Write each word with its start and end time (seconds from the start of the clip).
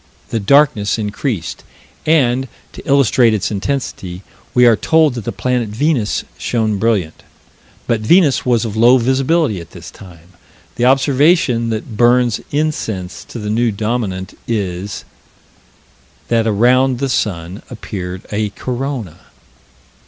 The 0.29 0.39
darkness 0.39 0.97
increased, 0.97 1.63
and, 2.07 2.47
to 2.73 2.81
illustrate 2.87 3.35
its 3.35 3.51
intensity, 3.51 4.23
we 4.55 4.65
are 4.65 4.75
told 4.75 5.13
that 5.13 5.25
the 5.25 5.31
planet 5.31 5.69
Venus 5.69 6.23
shone 6.39 6.79
brilliant. 6.79 7.21
But 7.85 8.01
Venus 8.01 8.43
was 8.43 8.65
of 8.65 8.75
low 8.75 8.97
visibility 8.97 9.61
at 9.61 9.73
this 9.73 9.91
time. 9.91 10.29
The 10.75 10.85
observation 10.85 11.69
that 11.69 11.97
burns 11.97 12.41
incense 12.49 13.23
to 13.25 13.37
the 13.37 13.51
New 13.51 13.71
Dominant 13.71 14.35
is: 14.47 15.05
That 16.29 16.47
around 16.47 16.97
the 16.97 17.07
sun 17.07 17.61
appeared 17.69 18.23
a 18.31 18.49
corona. 18.49 19.19